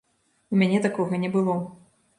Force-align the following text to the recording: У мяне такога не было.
У 0.53 0.61
мяне 0.61 0.79
такога 0.87 1.23
не 1.27 1.33
было. 1.39 1.61